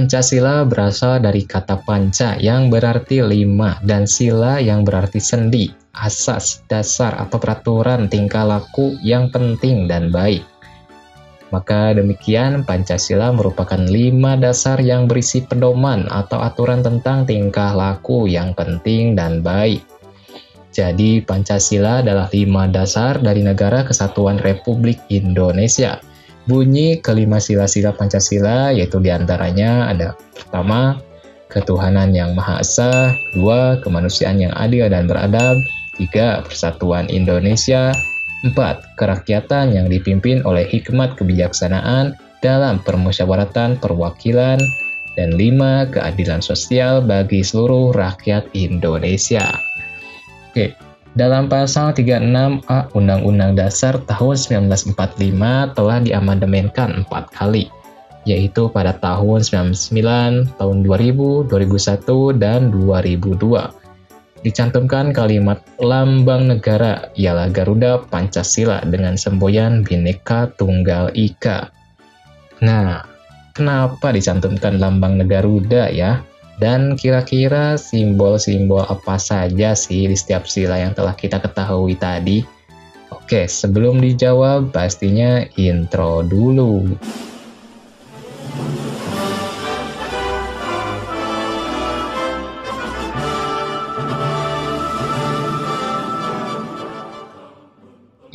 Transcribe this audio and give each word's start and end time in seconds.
Pancasila 0.00 0.64
berasal 0.64 1.20
dari 1.20 1.44
kata 1.44 1.84
panca 1.84 2.32
yang 2.40 2.72
berarti 2.72 3.20
lima 3.20 3.76
dan 3.84 4.08
sila 4.08 4.56
yang 4.56 4.80
berarti 4.80 5.20
sendi, 5.20 5.68
asas, 5.92 6.64
dasar 6.72 7.20
atau 7.20 7.36
peraturan 7.36 8.08
tingkah 8.08 8.48
laku 8.48 8.96
yang 9.04 9.28
penting 9.28 9.84
dan 9.84 10.08
baik. 10.08 10.40
Maka 11.52 11.92
demikian 11.92 12.64
Pancasila 12.64 13.28
merupakan 13.28 13.76
lima 13.76 14.40
dasar 14.40 14.80
yang 14.80 15.04
berisi 15.04 15.44
pedoman 15.44 16.08
atau 16.08 16.40
aturan 16.40 16.80
tentang 16.80 17.28
tingkah 17.28 17.76
laku 17.76 18.24
yang 18.24 18.56
penting 18.56 19.12
dan 19.12 19.44
baik. 19.44 19.84
Jadi 20.72 21.20
Pancasila 21.20 22.00
adalah 22.00 22.32
lima 22.32 22.72
dasar 22.72 23.20
dari 23.20 23.44
negara 23.44 23.84
kesatuan 23.84 24.40
Republik 24.40 24.96
Indonesia 25.12 26.00
bunyi 26.48 27.00
kelima 27.00 27.42
sila-sila 27.42 27.92
Pancasila 27.92 28.72
yaitu 28.72 29.00
di 29.02 29.12
antaranya 29.12 29.90
ada 29.92 30.16
pertama 30.36 31.00
ketuhanan 31.50 32.14
yang 32.14 32.32
maha 32.38 32.62
esa, 32.62 33.10
kedua 33.34 33.82
kemanusiaan 33.82 34.38
yang 34.38 34.54
adil 34.54 34.86
dan 34.86 35.10
beradab, 35.10 35.58
tiga 35.98 36.46
persatuan 36.46 37.10
Indonesia, 37.10 37.90
empat 38.46 38.94
kerakyatan 38.94 39.74
yang 39.74 39.90
dipimpin 39.90 40.46
oleh 40.46 40.64
hikmat 40.64 41.18
kebijaksanaan 41.18 42.14
dalam 42.40 42.78
permusyawaratan 42.86 43.82
perwakilan, 43.82 44.62
dan 45.18 45.34
lima 45.34 45.90
keadilan 45.90 46.40
sosial 46.40 47.02
bagi 47.02 47.42
seluruh 47.42 47.92
rakyat 47.92 48.46
Indonesia. 48.54 49.42
Oke, 50.50 50.72
dalam 51.18 51.50
pasal 51.50 51.90
36A 51.90 52.94
Undang-Undang 52.94 53.58
Dasar 53.58 53.98
tahun 54.06 54.36
1945 54.38 55.74
telah 55.74 55.98
diamandemenkan 55.98 57.02
empat 57.02 57.34
kali, 57.34 57.66
yaitu 58.22 58.70
pada 58.70 58.94
tahun 58.94 59.42
99, 59.42 60.54
tahun 60.54 60.76
2000, 60.86 61.50
2001, 61.50 62.38
dan 62.38 62.70
2002. 62.70 63.74
Dicantumkan 64.40 65.12
kalimat 65.12 65.60
lambang 65.82 66.48
negara 66.48 67.12
ialah 67.18 67.52
Garuda 67.52 68.00
Pancasila 68.08 68.80
dengan 68.88 69.18
semboyan 69.18 69.84
Bhinneka 69.84 70.48
Tunggal 70.56 71.12
Ika. 71.12 71.68
Nah, 72.64 73.04
kenapa 73.52 74.14
dicantumkan 74.14 74.80
lambang 74.80 75.20
Garuda 75.28 75.92
ya? 75.92 76.24
Dan 76.60 76.92
kira-kira 76.92 77.80
simbol-simbol 77.80 78.84
apa 78.84 79.16
saja 79.16 79.72
sih 79.72 80.04
di 80.04 80.12
setiap 80.12 80.44
sila 80.44 80.76
yang 80.76 80.92
telah 80.92 81.16
kita 81.16 81.40
ketahui 81.40 81.96
tadi? 81.96 82.44
Oke, 83.08 83.48
sebelum 83.48 83.96
dijawab, 83.96 84.68
pastinya 84.68 85.40
intro 85.56 86.20
dulu. 86.20 86.84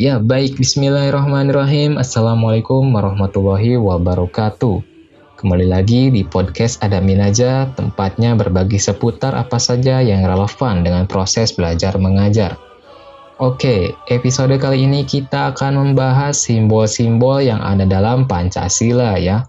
Ya, 0.01 0.17
baik. 0.17 0.57
Bismillahirrahmanirrahim. 0.57 2.01
Assalamualaikum 2.01 2.89
warahmatullahi 2.89 3.77
wabarakatuh. 3.77 4.94
Kembali 5.45 5.69
lagi 5.69 6.09
di 6.09 6.25
podcast 6.25 6.81
Adamin 6.81 7.21
Aja, 7.21 7.69
tempatnya 7.77 8.33
berbagi 8.33 8.81
seputar 8.81 9.38
apa 9.38 9.61
saja 9.61 10.01
yang 10.01 10.25
relevan 10.25 10.81
dengan 10.81 11.05
proses 11.05 11.53
belajar 11.53 12.01
mengajar. 12.01 12.57
Oke, 13.38 13.93
episode 14.09 14.57
kali 14.57 14.89
ini 14.89 15.05
kita 15.05 15.53
akan 15.53 15.77
membahas 15.77 16.33
simbol-simbol 16.33 17.45
yang 17.45 17.61
ada 17.61 17.85
dalam 17.85 18.25
Pancasila 18.25 19.21
ya. 19.21 19.45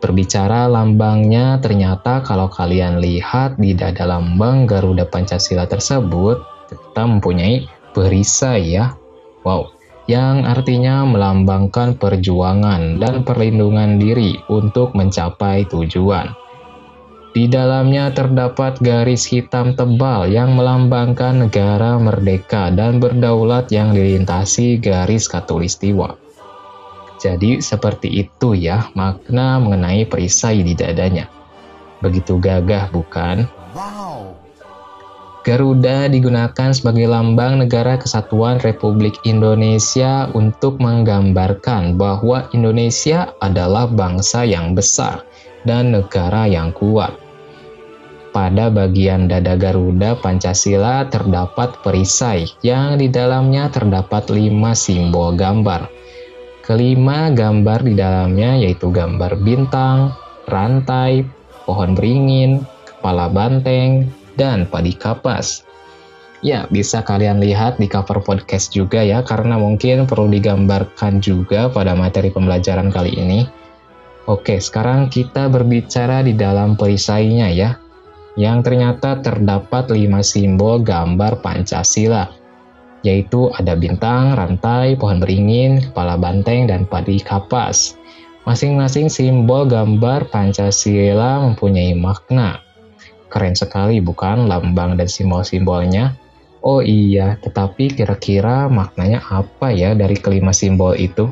Berbicara 0.00 0.72
lambangnya, 0.72 1.60
ternyata 1.60 2.24
kalau 2.24 2.48
kalian 2.48 3.04
lihat 3.04 3.60
di 3.60 3.76
dada 3.76 4.08
lambang 4.08 4.64
Garuda 4.64 5.04
Pancasila 5.04 5.68
tersebut, 5.68 6.40
kita 6.72 7.04
mempunyai 7.04 7.68
perisai 7.92 8.72
ya. 8.72 8.96
Wow, 9.44 9.75
yang 10.06 10.46
artinya 10.46 11.02
melambangkan 11.02 11.98
perjuangan 11.98 13.02
dan 13.02 13.26
perlindungan 13.26 13.98
diri 13.98 14.38
untuk 14.46 14.94
mencapai 14.94 15.66
tujuan. 15.66 16.30
Di 17.36 17.44
dalamnya 17.52 18.16
terdapat 18.16 18.80
garis 18.80 19.28
hitam 19.28 19.76
tebal 19.76 20.32
yang 20.32 20.56
melambangkan 20.56 21.44
negara 21.44 22.00
merdeka 22.00 22.72
dan 22.72 22.96
berdaulat 22.96 23.68
yang 23.68 23.92
dilintasi 23.92 24.80
garis 24.80 25.28
katulistiwa. 25.28 26.16
Jadi 27.20 27.60
seperti 27.60 28.24
itu 28.24 28.56
ya 28.56 28.88
makna 28.96 29.60
mengenai 29.60 30.08
perisai 30.08 30.64
di 30.64 30.72
dadanya. 30.72 31.28
Begitu 32.00 32.40
gagah 32.40 32.88
bukan? 32.88 33.44
Wow. 33.76 33.95
Garuda 35.46 36.10
digunakan 36.10 36.74
sebagai 36.74 37.06
lambang 37.06 37.62
negara 37.62 37.94
kesatuan 37.94 38.58
Republik 38.66 39.14
Indonesia 39.22 40.26
untuk 40.34 40.82
menggambarkan 40.82 41.94
bahwa 41.94 42.50
Indonesia 42.50 43.30
adalah 43.38 43.86
bangsa 43.86 44.42
yang 44.42 44.74
besar 44.74 45.22
dan 45.62 45.94
negara 45.94 46.50
yang 46.50 46.74
kuat. 46.74 47.14
Pada 48.34 48.74
bagian 48.74 49.30
dada 49.30 49.54
Garuda 49.54 50.18
Pancasila 50.18 51.06
terdapat 51.06 51.78
perisai 51.78 52.50
yang 52.66 52.98
di 52.98 53.06
dalamnya 53.06 53.70
terdapat 53.70 54.26
lima 54.34 54.74
simbol 54.74 55.38
gambar. 55.38 55.86
Kelima 56.66 57.30
gambar 57.30 57.86
di 57.86 57.94
dalamnya 57.94 58.58
yaitu 58.58 58.90
gambar 58.90 59.38
bintang, 59.46 60.10
rantai, 60.50 61.22
pohon 61.62 61.94
beringin, 61.94 62.66
kepala 62.82 63.30
banteng, 63.30 64.10
dan 64.36 64.68
padi 64.68 64.92
kapas. 64.94 65.66
Ya, 66.44 66.68
bisa 66.68 67.00
kalian 67.00 67.40
lihat 67.40 67.80
di 67.80 67.88
cover 67.88 68.20
podcast 68.20 68.70
juga 68.70 69.00
ya, 69.00 69.24
karena 69.24 69.56
mungkin 69.56 70.04
perlu 70.04 70.28
digambarkan 70.28 71.24
juga 71.24 71.72
pada 71.72 71.96
materi 71.96 72.28
pembelajaran 72.28 72.92
kali 72.92 73.16
ini. 73.16 73.48
Oke, 74.28 74.60
sekarang 74.60 75.08
kita 75.08 75.48
berbicara 75.48 76.20
di 76.20 76.36
dalam 76.36 76.76
perisainya 76.76 77.48
ya, 77.48 77.80
yang 78.36 78.60
ternyata 78.60 79.22
terdapat 79.24 79.88
lima 79.94 80.20
simbol 80.20 80.84
gambar 80.84 81.40
Pancasila, 81.40 82.28
yaitu 83.00 83.48
ada 83.54 83.72
bintang, 83.78 84.34
rantai, 84.34 84.98
pohon 84.98 85.22
beringin, 85.22 85.78
kepala 85.78 86.20
banteng, 86.20 86.68
dan 86.68 86.84
padi 86.84 87.22
kapas. 87.22 87.96
Masing-masing 88.44 89.08
simbol 89.08 89.66
gambar 89.66 90.28
Pancasila 90.28 91.46
mempunyai 91.46 91.94
makna. 91.94 92.65
Keren 93.36 93.52
sekali 93.52 94.00
bukan 94.00 94.48
lambang 94.48 94.96
dan 94.96 95.12
simbol-simbolnya? 95.12 96.16
Oh 96.64 96.80
iya, 96.80 97.36
tetapi 97.36 97.92
kira-kira 97.92 98.64
maknanya 98.72 99.20
apa 99.28 99.76
ya 99.76 99.92
dari 99.92 100.16
kelima 100.16 100.56
simbol 100.56 100.96
itu? 100.96 101.28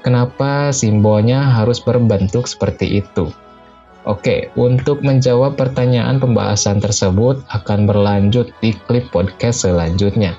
Kenapa 0.00 0.72
simbolnya 0.72 1.44
harus 1.52 1.84
berbentuk 1.84 2.48
seperti 2.48 3.04
itu? 3.04 3.28
Oke, 4.08 4.48
untuk 4.56 5.04
menjawab 5.04 5.60
pertanyaan 5.60 6.16
pembahasan 6.16 6.80
tersebut 6.80 7.44
akan 7.52 7.84
berlanjut 7.84 8.48
di 8.64 8.72
klip 8.88 9.12
podcast 9.12 9.68
selanjutnya. 9.68 10.32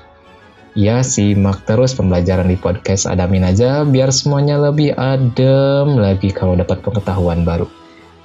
Ya, 0.74 1.06
simak 1.06 1.70
terus 1.70 1.94
pembelajaran 1.94 2.50
di 2.50 2.58
podcast 2.58 3.06
Adamin 3.06 3.46
aja 3.46 3.86
biar 3.86 4.10
semuanya 4.10 4.58
lebih 4.58 4.90
adem 4.98 6.02
lagi 6.02 6.34
kalau 6.34 6.58
dapat 6.58 6.82
pengetahuan 6.82 7.46
baru. 7.46 7.70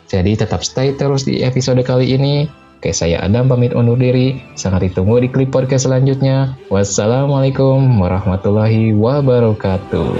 Jadi 0.06 0.38
tetap 0.38 0.62
stay 0.62 0.94
terus 0.94 1.26
di 1.26 1.42
episode 1.42 1.82
kali 1.82 2.14
ini. 2.14 2.46
Oke, 2.78 2.94
saya 2.94 3.18
Adam 3.26 3.50
pamit 3.50 3.74
undur 3.74 3.98
diri. 3.98 4.38
Sangat 4.54 4.86
ditunggu 4.92 5.18
di 5.18 5.30
klip 5.34 5.50
podcast 5.50 5.90
selanjutnya. 5.90 6.54
Wassalamualaikum 6.70 7.82
warahmatullahi 7.98 8.94
wabarakatuh. 8.94 10.14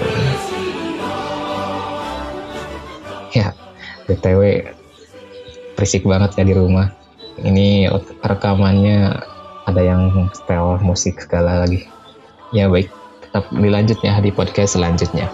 Ya, 3.38 3.54
BTW 4.10 4.66
berisik 5.78 6.08
banget 6.08 6.34
ya 6.42 6.44
di 6.50 6.56
rumah. 6.58 6.90
Ini 7.38 7.92
rekamannya 8.26 9.22
ada 9.70 9.82
yang 9.86 10.32
setel 10.34 10.82
musik 10.82 11.22
segala 11.22 11.68
lagi. 11.68 11.86
Ya 12.50 12.66
baik, 12.72 12.90
tetap 13.22 13.46
dilanjutnya 13.54 14.18
di 14.24 14.32
podcast 14.34 14.80
selanjutnya. 14.80 15.30